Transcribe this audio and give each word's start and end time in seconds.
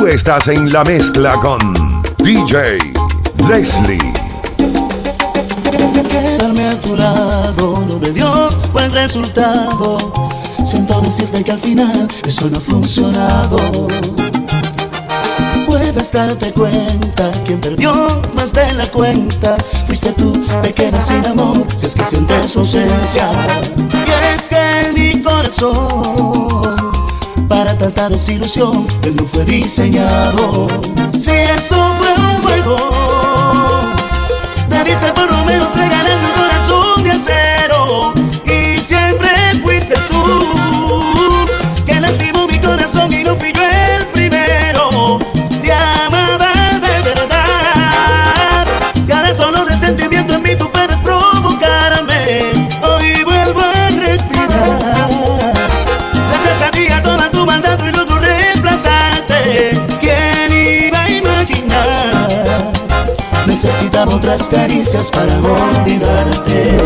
Tú 0.00 0.06
estás 0.06 0.48
en 0.48 0.72
la 0.72 0.82
mezcla 0.82 1.32
con 1.42 1.74
DJ 2.16 2.78
Leslie. 3.46 3.98
Quedarme 6.08 6.68
a 6.68 6.80
tu 6.80 6.96
lado 6.96 7.84
no 7.86 7.98
me 7.98 8.08
dio 8.08 8.48
buen 8.72 8.94
resultado. 8.94 9.98
Siento 10.64 11.02
decirte 11.02 11.44
que 11.44 11.52
al 11.52 11.58
final 11.58 12.08
eso 12.26 12.48
no 12.48 12.56
ha 12.56 12.60
funcionado. 12.62 13.58
Puedes 15.68 16.12
darte 16.12 16.50
cuenta, 16.52 17.30
quien 17.44 17.60
perdió 17.60 17.92
más 18.34 18.54
de 18.54 18.72
la 18.72 18.86
cuenta 18.86 19.54
fuiste 19.86 20.12
tú, 20.12 20.32
pequeña 20.62 20.98
sin 20.98 21.26
amor, 21.26 21.66
si 21.76 21.84
es 21.84 21.94
que 21.94 22.06
sientes 22.06 22.56
ausencia. 22.56 23.28
Y 23.76 24.34
es 24.34 24.48
que 24.48 24.92
mi 24.94 25.22
corazón 25.22 26.69
para 27.50 27.76
tanta 27.76 28.08
desilusión, 28.08 28.86
él 29.02 29.16
no 29.16 29.26
fue 29.26 29.44
diseñado. 29.44 30.68
Si 31.18 31.32
esto 31.32 31.94
fue 31.98 32.14
un 32.14 32.42
juego, 32.42 32.76
debiste 34.68 35.12
por 35.12 35.28
lo 35.28 35.44
menos 35.44 35.68
regalarme 35.74 36.09
Necesitaba 63.62 64.14
otras 64.14 64.48
caricias 64.48 65.10
para 65.10 65.38
olvidarte. 65.38 66.78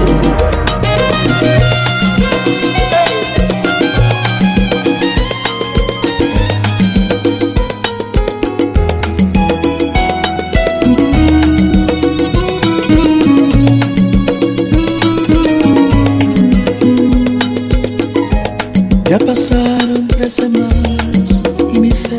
Ya 19.09 19.19
pasaron 19.21 20.09
tres 20.09 20.33
semanas 20.33 21.41
y 21.75 21.81
mi 21.81 21.91
fe 21.93 22.17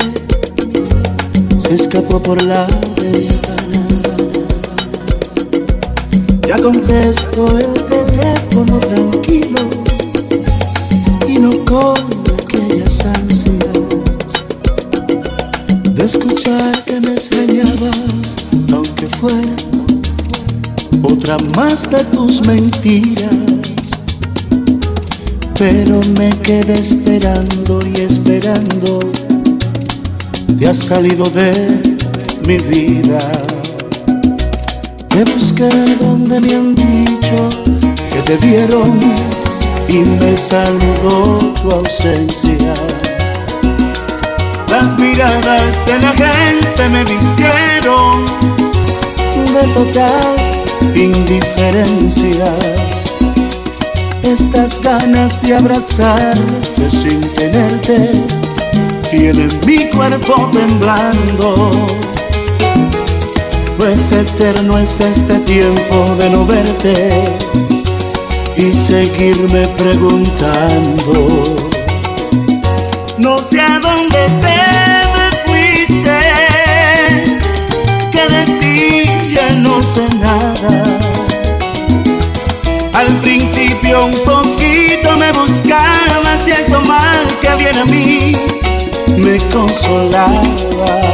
se 1.58 1.76
escapó 1.76 2.24
por 2.24 2.42
la 2.42 2.66
contesto 7.06 7.46
el 7.60 7.72
teléfono 7.84 8.80
tranquilo 8.80 9.60
y 11.28 11.40
no 11.40 11.52
con 11.66 11.96
aquellas 12.34 13.06
ansias 13.06 13.54
de 15.92 16.04
escuchar 16.04 16.84
que 16.84 17.00
me 17.02 17.14
extrañabas, 17.14 18.36
aunque 18.74 19.06
fuera 19.06 19.56
otra 21.04 21.38
más 21.56 21.88
de 21.92 22.04
tus 22.06 22.44
mentiras. 22.48 23.30
Pero 25.60 26.00
me 26.18 26.30
quedé 26.42 26.74
esperando 26.74 27.82
y 27.86 28.02
esperando. 28.02 29.00
Te 30.58 30.68
has 30.68 30.78
salido 30.78 31.26
de 31.26 31.82
mi 32.48 32.58
vida. 32.58 33.55
Te 35.16 35.24
busqué 35.32 35.70
donde 36.02 36.42
me 36.42 36.56
han 36.56 36.76
dicho 36.76 37.48
que 38.12 38.22
te 38.24 38.36
vieron 38.46 39.00
y 39.88 40.00
me 40.00 40.36
saludó 40.36 41.38
tu 41.54 41.72
ausencia. 41.72 42.74
Las 44.70 45.00
miradas 45.00 45.80
de 45.86 46.00
la 46.00 46.12
gente 46.12 46.90
me 46.90 47.06
vistieron 47.06 48.26
de 49.54 49.68
total 49.74 50.36
indiferencia 50.94 52.52
estas 54.22 54.82
ganas 54.82 55.42
de 55.44 55.56
abrazarte 55.56 56.90
sin 56.90 57.22
tenerte 57.22 58.12
tienen 59.10 59.48
mi 59.66 59.90
cuerpo 59.92 60.52
temblando. 60.52 62.05
Pues 63.78 64.12
eterno 64.12 64.78
es 64.78 65.00
este 65.00 65.38
tiempo 65.40 66.16
de 66.16 66.30
no 66.30 66.46
verte 66.46 67.24
y 68.58 68.74
seguirme 68.74 69.68
preguntando. 69.78 71.44
No 73.18 73.38
sé 73.38 73.62
a 73.62 73.80
dónde 73.80 74.28
te 74.42 74.58
me 75.14 75.28
fuiste, 75.46 76.20
que 78.12 78.28
de 78.34 78.46
ti 78.60 79.34
ya 79.34 79.52
no 79.52 79.82
sé 79.82 80.08
nada. 80.20 80.84
Al 82.94 83.22
principio 83.22 84.06
un 84.06 84.14
poquito 84.24 85.18
me 85.18 85.32
buscabas 85.34 86.48
y 86.48 86.52
eso 86.52 86.82
mal 86.82 87.28
que 87.42 87.56
viene 87.64 87.80
a 87.82 87.86
mí 87.86 88.34
me 89.18 89.38
consolaba. 89.54 91.05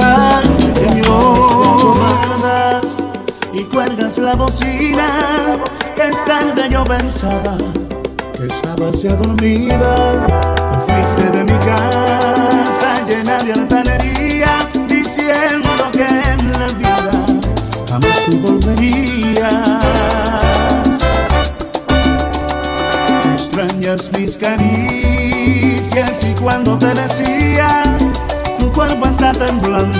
Muchos 0.00 1.98
años 2.04 3.04
y 3.52 3.64
cuelgas 3.64 4.18
la 4.18 4.34
bocina. 4.34 5.58
Es 5.96 6.24
tarde 6.24 6.68
yo 6.70 6.84
pensaba 6.84 7.56
que 8.36 8.46
estabas 8.46 9.02
ya 9.02 9.14
dormida. 9.14 10.26
Te 10.56 10.92
fuiste 10.92 11.24
de 11.30 11.44
mi 11.44 11.58
casa 11.58 12.94
llena 13.06 13.38
de 13.38 13.52
altanería, 13.52 14.48
diciendo 14.88 15.68
que 15.92 16.06
en 16.06 16.52
la 16.52 16.66
vida 16.78 17.10
jamás 17.88 18.24
tú 18.26 18.38
volverías. 18.38 19.80
Extrañas 23.34 24.10
mis 24.16 24.38
caricias 24.38 26.24
y 26.24 26.34
cuando 26.40 26.78
te 26.78 26.94
decía, 26.94 27.82
cuerpo 28.72 29.06
está 29.06 29.32
temblando, 29.32 29.98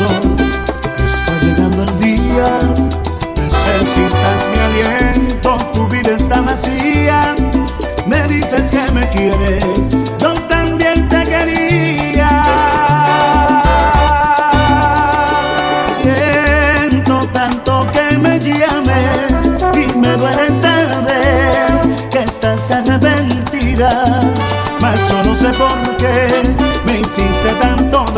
está 1.04 1.40
llegando 1.40 1.82
el 1.84 2.00
día. 2.00 2.89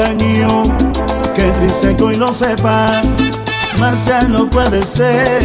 Daño. 0.03 0.63
Que 1.35 1.45
triste 1.53 1.97
lo 2.19 2.33
sepas 2.33 3.07
más 3.79 4.07
ya 4.07 4.23
no 4.23 4.47
puede 4.47 4.83
ser. 4.83 5.43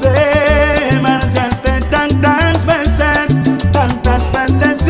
Te 0.00 0.98
marchaste 1.00 1.80
tantas 1.90 2.64
veces, 2.64 3.42
tantas 3.72 4.30
veces 4.32 4.88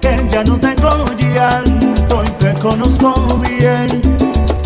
que 0.00 0.28
ya 0.30 0.44
no 0.44 0.58
tengo 0.58 1.04
llanto 1.34 2.22
y 2.24 2.30
te 2.42 2.52
conozco 2.54 3.12
bien. 3.46 3.88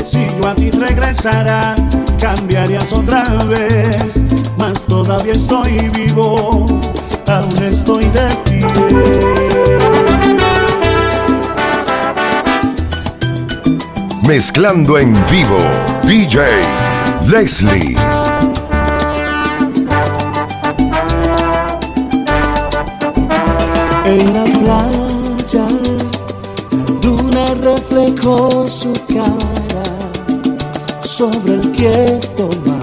Si 0.05 0.27
yo 0.37 0.49
a 0.49 0.55
ti 0.55 0.71
regresara, 0.71 1.75
cambiarías 2.21 2.93
otra 2.93 3.25
vez, 3.45 4.25
mas 4.57 4.85
todavía 4.87 5.33
estoy 5.33 5.91
vivo, 5.95 6.67
aún 7.27 7.63
estoy 7.63 8.05
de 8.05 8.29
pie. 8.45 9.50
mezclando 14.31 14.97
en 14.97 15.13
vivo 15.29 15.59
DJ 16.05 16.39
Leslie. 17.27 17.97
En 24.05 24.33
la 24.33 24.45
playa, 24.61 25.67
la 26.71 26.95
luna 27.03 27.45
reflejó 27.61 28.69
su 28.69 28.93
cara 29.13 29.83
sobre 31.01 31.55
el 31.55 31.73
quieto 31.73 32.51
mar. 32.65 32.79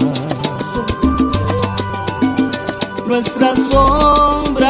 Nuestra 3.06 3.54
sombra 3.56 4.67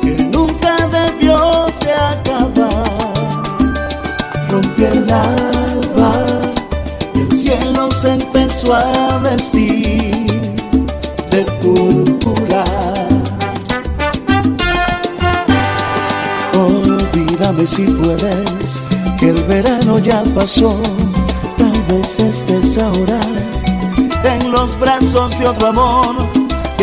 que 0.00 0.24
nunca 0.32 0.76
debió 0.90 1.66
de 1.80 1.92
acabar. 1.92 2.84
Rompió 4.48 4.88
el 4.88 5.12
alba 5.12 6.12
y 7.14 7.20
el 7.20 7.32
cielo 7.32 7.90
se 7.90 8.14
empezó 8.14 8.74
a 8.74 9.18
vestir 9.18 10.26
de 11.30 11.44
púrpura. 11.60 12.64
Olvídame 16.56 17.66
si 17.66 17.84
puedes, 17.84 18.80
que 19.20 19.28
el 19.30 19.42
verano 19.42 19.98
ya 19.98 20.22
pasó. 20.34 20.78
Tal 21.58 21.82
vez 21.90 22.18
estés 22.20 22.78
ahora 22.78 23.20
en 24.24 24.50
los 24.50 24.78
brazos 24.80 25.38
de 25.38 25.46
otro 25.46 25.68
amor. 25.68 26.33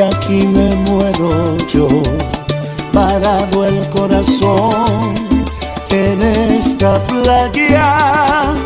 Aquí 0.02 0.48
me 0.48 0.76
muero 0.88 1.56
yo, 1.68 1.88
parado 2.92 3.66
el 3.66 3.88
corazón 3.90 5.14
en 5.92 6.22
esta 6.24 6.96
playa. 7.04 8.61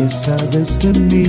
Que 0.00 0.08
sabes 0.08 0.78
de 0.78 0.92
mí. 1.10 1.24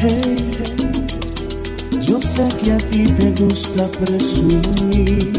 Hey, 0.00 0.36
yo 2.00 2.20
sé 2.20 2.48
que 2.62 2.72
a 2.72 2.78
ti 2.78 3.04
te 3.04 3.30
gusta 3.42 3.86
presumir, 4.00 5.32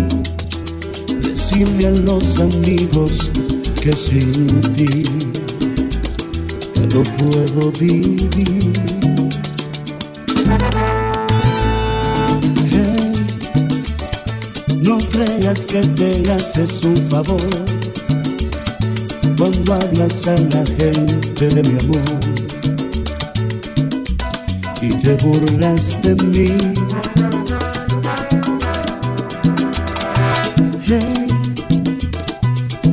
decirle 1.22 1.88
a 1.88 1.92
los 1.92 2.40
amigos 2.40 3.32
que 3.82 3.92
sin 3.94 4.62
ti 4.76 5.04
ya 6.76 6.86
no 6.94 7.04
puedo 7.20 7.72
vivir. 7.80 8.74
Hey, 12.72 13.14
no 14.84 14.98
creas 15.00 15.66
que 15.66 15.82
te 15.82 16.32
haces 16.32 16.86
un 16.86 16.98
favor 17.10 17.89
cuando 19.40 19.74
hablas 19.74 20.28
a 20.28 20.36
la 20.36 20.66
gente 20.78 21.48
de 21.48 21.64
mi 21.64 21.80
amor 21.80 22.20
y 24.82 24.90
te 24.90 25.16
burlas 25.26 26.02
de 26.04 26.16
mí. 26.26 26.58
Hey, 30.86 31.28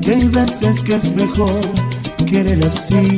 que 0.00 0.10
hay 0.12 0.28
veces 0.28 0.84
que 0.84 0.94
es 0.94 1.10
mejor 1.16 1.60
querer 2.26 2.64
así 2.64 3.16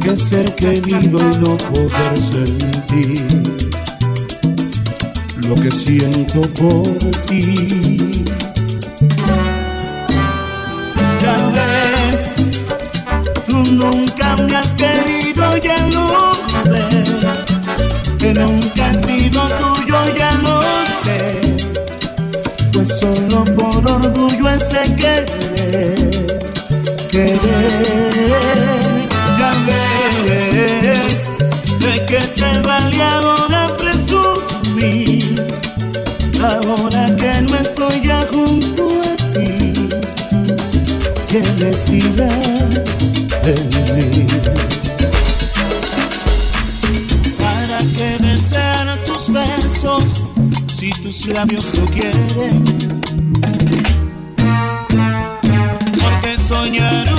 que 0.00 0.16
ser 0.16 0.54
querido 0.54 1.18
y 1.18 1.38
no 1.38 1.56
poder 1.56 2.16
sentir 2.16 3.42
lo 5.48 5.56
que 5.56 5.72
siento 5.72 6.42
por 6.52 7.10
ti. 7.26 7.66
Ya 11.20 11.79
orgullo 24.20 24.50
ese 24.50 24.82
querer, 24.96 26.10
querer. 27.10 27.40
Ya 29.38 29.52
ves, 29.66 31.30
de 31.78 32.04
que 32.06 32.18
te 32.18 32.58
vale 32.60 33.02
ahora 33.02 33.74
presumir, 33.76 35.46
ahora 36.42 37.06
que 37.16 37.42
no 37.42 37.56
estoy 37.56 38.00
ya 38.04 38.26
junto 38.32 38.84
a 39.00 39.16
ti, 39.32 39.72
que 41.26 41.42
me 41.58 41.70
estiras 41.70 42.34
en 43.44 43.68
mí. 43.96 44.26
¿Para 47.38 47.78
qué 47.96 48.18
desear 48.20 48.98
tus 49.06 49.32
besos 49.32 50.22
si 50.72 50.90
tus 50.90 51.26
labios 51.28 51.78
lo 51.78 51.86
quieren? 51.86 52.99
Soñar 56.50 57.09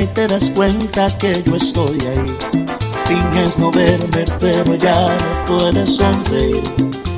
y 0.00 0.06
te 0.08 0.26
das 0.26 0.50
cuenta 0.50 1.06
que 1.18 1.42
yo 1.44 1.56
estoy 1.56 1.98
ahí. 2.00 2.36
Finges 3.06 3.58
no 3.58 3.70
verme, 3.70 4.24
pero 4.40 4.74
ya 4.74 5.16
no 5.16 5.44
puedes 5.46 5.96
sonreír. 5.96 6.62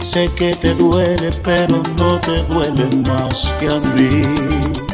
Sé 0.01 0.29
que 0.37 0.55
te 0.55 0.75
duele, 0.75 1.31
pero 1.43 1.83
no 1.97 2.19
te 2.21 2.43
duele 2.45 2.89
más 3.09 3.55
que 3.61 3.69
a 3.69 3.81
mí. 3.95 4.86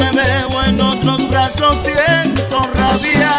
Te 0.00 0.16
veo 0.16 0.64
en 0.64 0.80
otros 0.80 1.28
brazos 1.28 1.76
siento 1.82 2.60
rabia. 2.74 3.34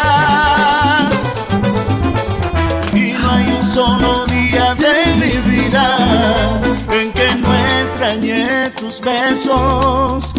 Y 2.94 3.12
no 3.12 3.30
hay 3.30 3.56
un 3.58 3.66
solo 3.66 4.26
día 4.26 4.74
de 4.74 5.14
mi 5.16 5.50
vida 5.50 6.76
en 6.92 7.12
que 7.12 7.34
no 7.36 7.54
extrañé 7.80 8.70
tus 8.78 9.00
besos 9.00 10.31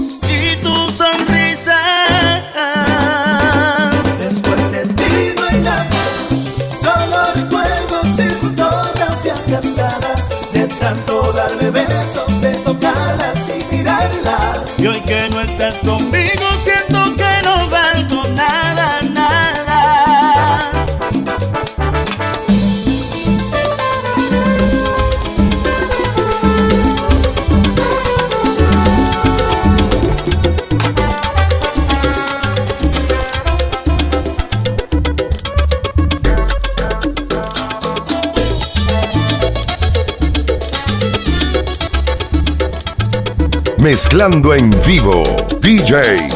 Mezclando 43.84 44.54
en 44.54 44.72
vivo, 44.86 45.26
DJ 45.60 46.30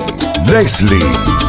Leslie. 0.52 1.47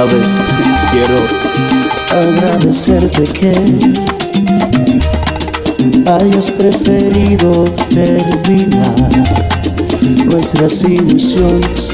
Sabes, 0.00 0.40
quiero 0.92 1.18
agradecerte 2.10 3.24
que 3.34 3.52
hayas 6.10 6.50
preferido 6.52 7.64
terminar. 7.90 8.94
Nuestras 10.24 10.84
ilusiones 10.84 11.92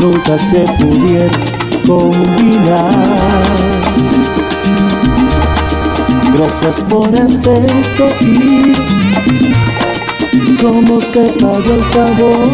nunca 0.00 0.38
se 0.38 0.60
pudieron 0.78 1.30
combinar. 1.84 2.92
Gracias 6.36 6.80
por 6.88 7.08
haberte 7.08 8.06
ir. 8.20 8.76
¿Cómo 10.60 10.98
te 11.00 11.24
pago 11.40 11.72
el 11.74 11.82
favor? 11.90 12.52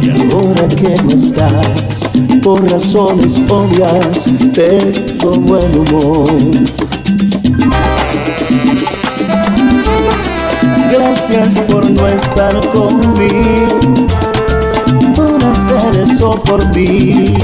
Y 0.00 0.32
ahora 0.32 0.66
que 0.68 1.02
no 1.02 1.10
estás, 1.10 2.08
por 2.44 2.62
razones 2.70 3.40
obvias, 3.48 4.28
tengo 4.52 5.30
buen 5.40 5.78
humor. 5.78 6.28
Gracias 10.90 11.58
por 11.60 11.90
no 11.90 12.06
estar 12.06 12.54
conmigo, 12.68 14.06
por 15.14 15.42
hacer 15.42 16.00
eso 16.02 16.34
por 16.42 16.62
mí. 16.76 17.34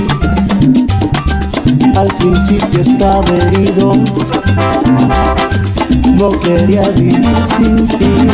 Al 1.97 2.09
principio 2.17 2.81
estaba 2.83 3.25
herido, 3.29 3.93
no 6.13 6.29
quería 6.41 6.83
vivir 6.91 7.25
sin 7.57 7.89
ti. 7.89 8.29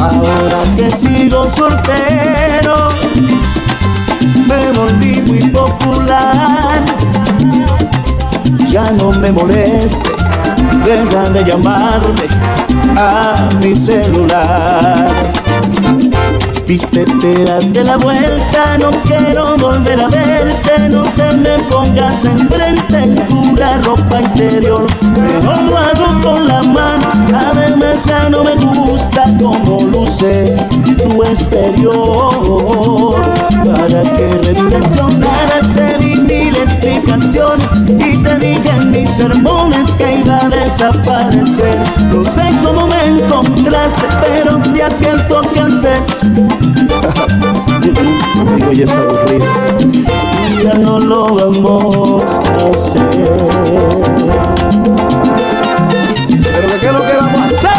Ahora 0.00 0.64
que 0.76 0.90
sigo 0.90 1.44
soltero, 1.48 2.51
me 4.52 4.72
volví 4.72 5.20
muy 5.22 5.48
popular. 5.48 6.82
Ya 8.70 8.90
no 8.92 9.10
me 9.12 9.30
molestes, 9.32 10.22
deja 10.84 11.28
de 11.30 11.44
llamarme 11.44 12.26
a 12.96 13.48
mi 13.62 13.74
celular. 13.74 15.06
Vístete, 16.66 17.44
date 17.44 17.84
la 17.84 17.96
vuelta, 17.98 18.78
no 18.78 18.90
quiero 19.02 19.56
volver 19.58 20.00
a 20.00 20.08
verte, 20.08 20.88
no 20.88 21.02
te 21.02 21.34
me 21.36 21.58
pongas 21.70 22.24
enfrente 22.24 22.96
en 22.96 23.14
pura 23.26 23.78
ropa 23.78 24.20
interior. 24.22 24.86
Mejor 25.20 25.62
lo 25.64 25.76
hago 25.76 26.20
con 26.22 26.46
la 26.46 26.62
mano, 26.62 27.12
además 27.34 28.04
ya 28.06 28.28
no 28.30 28.42
me 28.44 28.54
gusta 28.56 29.24
cómo 29.38 29.82
luce 29.82 30.56
tu 30.96 31.22
exterior. 31.24 33.20
Para 33.64 34.02
que 34.02 34.41
dije 38.42 38.70
en 38.70 38.90
mis 38.90 39.08
sermones 39.10 39.90
que 39.92 40.16
iba 40.24 40.36
a 40.36 40.48
desaparecer. 40.48 41.78
No 42.12 42.24
sé 42.24 42.50
cómo 42.64 42.88
me 42.88 43.06
encontraste, 43.06 44.08
pero 44.20 44.58
de 44.58 44.82
aquel 44.82 45.26
toque 45.28 45.60
al 45.60 45.80
sexo 45.80 46.26
oyes 48.68 48.90
aburrido. 48.90 49.46
Ya 50.62 50.74
no 50.74 50.98
lo 50.98 51.34
vamos 51.34 52.24
a 52.24 52.66
hacer. 52.68 53.10
Pero 56.28 56.68
¿qué 56.80 56.86
es 56.86 56.92
lo 56.92 57.02
que 57.06 57.16
vamos 57.20 57.40
a 57.40 57.44
hacer? 57.44 57.70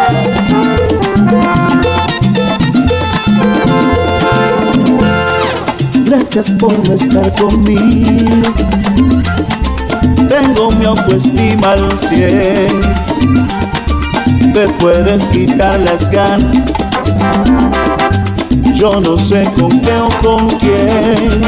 Gracias 6.05 6.51
por 6.51 6.73
estar 6.93 7.33
conmigo. 7.35 9.12
Tengo 10.43 10.71
mi 10.71 10.85
autoestima 10.85 11.71
al 11.71 11.97
cien. 11.97 12.81
Te 14.53 14.67
puedes 14.79 15.23
quitar 15.29 15.79
las 15.79 16.09
ganas. 16.09 16.73
Yo 18.73 18.99
no 18.99 19.17
sé 19.17 19.43
con 19.57 19.79
qué 19.79 19.93
o 19.95 20.09
con 20.21 20.49
quién. 20.59 21.41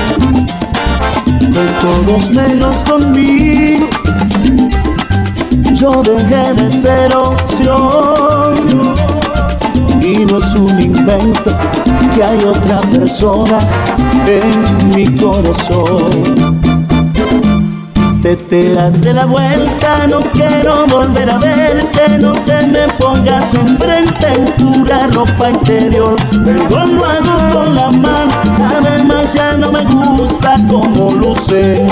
Con 1.53 1.67
todos 1.81 2.29
menos 2.29 2.85
conmigo. 2.85 3.85
Yo 5.73 6.01
dejé 6.01 6.53
de 6.53 6.71
ser 6.71 7.13
opción. 7.13 8.95
Y 10.01 10.25
no 10.25 10.37
es 10.37 10.55
un 10.55 10.81
invento 10.81 11.51
que 12.13 12.23
hay 12.23 12.37
otra 12.45 12.79
persona 12.91 13.57
en 14.25 14.89
mi 14.95 15.13
corazón. 15.17 16.64
Te 18.25 18.73
date 18.73 19.13
la 19.13 19.27
vuelta, 19.27 20.07
no 20.09 20.19
quiero 20.33 20.87
volver 20.87 21.29
a 21.29 21.37
verte, 21.37 22.17
no 22.19 22.33
te 22.33 22.65
me 22.65 22.87
pongas 22.97 23.53
enfrente 23.53 24.27
en 24.27 24.45
pura 24.53 25.05
ropa 25.13 25.51
interior. 25.51 26.15
Pero 26.43 26.87
lo 26.87 27.05
hago 27.05 27.49
con 27.53 27.75
la 27.75 27.91
mano, 27.91 28.33
además 28.79 29.31
ya 29.31 29.53
no 29.53 29.71
me 29.71 29.83
gusta 29.83 30.55
como 30.67 31.11
luce 31.11 31.85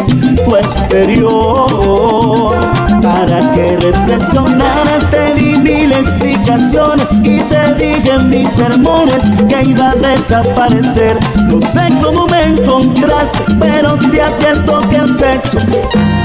tu 0.43 0.55
exterior. 0.55 2.57
Para 3.03 3.51
que 3.51 3.77
reflexionaras 3.77 5.11
te 5.11 5.35
di 5.35 5.59
mil 5.59 5.91
explicaciones 5.91 7.11
y 7.23 7.41
te 7.41 7.75
dije 7.75 8.17
mis 8.23 8.49
sermones 8.49 9.23
que 9.47 9.69
iba 9.69 9.91
a 9.91 9.95
desaparecer. 9.95 11.15
No 11.49 11.61
sé 11.61 11.89
cómo 12.01 12.25
me 12.25 12.45
encontraste, 12.45 13.37
pero 13.59 13.99
te 14.09 14.19
advierto 14.19 14.79
que 14.89 14.95
el 14.95 15.15
sexo 15.15 15.59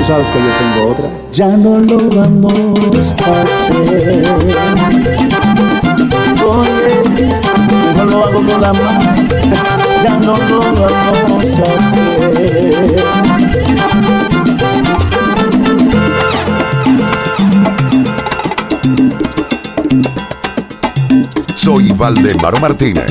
sabes 0.09 0.29
que 0.31 0.39
yo 0.39 0.49
tengo 0.59 0.93
otra. 0.93 1.09
ya 1.33 1.49
no 1.49 1.79
lo 1.81 1.99
vamos 2.09 3.15
a 3.21 3.43
hacer. 3.43 4.25
Oye, 6.47 7.29
no 7.95 8.05
lo 8.07 8.25
hago 8.25 8.43
con 8.43 8.61
la 8.63 8.73
mano, 8.73 9.13
ya 10.03 10.17
no 10.17 10.39
lo 10.49 10.61
vamos 10.61 11.45
a 11.45 11.65
hacer. 11.79 12.97
Soy 21.55 21.93
Valdemaro 21.93 22.59
Martínez, 22.61 23.11